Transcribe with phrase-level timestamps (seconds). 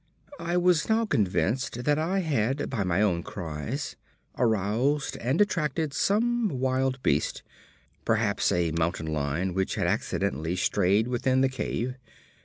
[0.39, 3.95] I was now convinced that I had by my own cries
[4.35, 7.43] aroused and attracted some wild beast,
[8.03, 11.99] perhaps a mountain lion which had accidentally strayed within the cave.